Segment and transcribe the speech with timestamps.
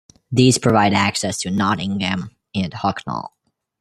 [0.31, 3.35] These provide access to Nottingham and Hucknall.